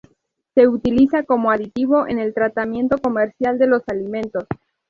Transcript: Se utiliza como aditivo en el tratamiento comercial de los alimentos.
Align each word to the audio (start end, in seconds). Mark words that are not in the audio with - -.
Se 0.55 0.67
utiliza 0.67 1.21
como 1.25 1.51
aditivo 1.51 2.07
en 2.07 2.17
el 2.17 2.33
tratamiento 2.33 2.97
comercial 2.97 3.59
de 3.59 3.67
los 3.67 3.83
alimentos. 3.85 4.45